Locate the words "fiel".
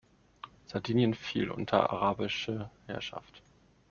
1.13-1.51